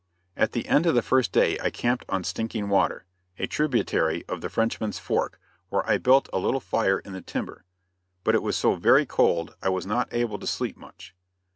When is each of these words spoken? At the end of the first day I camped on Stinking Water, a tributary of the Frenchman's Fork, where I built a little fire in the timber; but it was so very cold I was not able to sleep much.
At 0.35 0.53
the 0.53 0.67
end 0.67 0.87
of 0.87 0.95
the 0.95 1.03
first 1.03 1.31
day 1.31 1.59
I 1.59 1.69
camped 1.69 2.05
on 2.09 2.23
Stinking 2.23 2.69
Water, 2.69 3.05
a 3.37 3.45
tributary 3.45 4.25
of 4.27 4.41
the 4.41 4.49
Frenchman's 4.49 4.97
Fork, 4.97 5.39
where 5.69 5.87
I 5.87 5.99
built 5.99 6.27
a 6.33 6.39
little 6.39 6.59
fire 6.59 6.97
in 6.97 7.13
the 7.13 7.21
timber; 7.21 7.65
but 8.23 8.33
it 8.33 8.41
was 8.41 8.57
so 8.57 8.73
very 8.73 9.05
cold 9.05 9.55
I 9.61 9.69
was 9.69 9.85
not 9.85 10.11
able 10.11 10.39
to 10.39 10.47
sleep 10.47 10.75
much. 10.75 11.13